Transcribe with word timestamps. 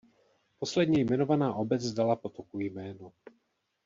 Posledně 0.59 1.01
jmenovaná 1.01 1.53
obec 1.55 1.91
dala 1.91 2.15
potoku 2.15 2.59
jméno. 2.59 3.11